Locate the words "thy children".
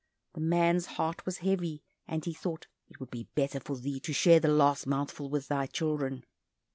5.47-6.23